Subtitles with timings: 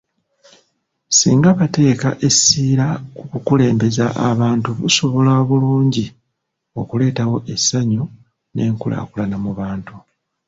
[1.17, 2.87] Singa bateeka essira
[3.31, 6.05] ku kulembeza abantu busobola bulungi
[6.79, 8.03] okuleetawo essanyu
[8.53, 9.95] n’enkulaakulana mu bantu.